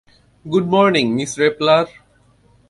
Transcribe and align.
Good 0.45 0.65
morning, 0.73 1.05
miss 1.17 1.31
রেপলার! 1.41 1.85